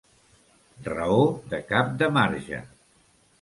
Raó 0.87 1.19
de 1.51 1.59
cap 1.73 1.93
de 2.01 2.09
marge. 2.17 2.63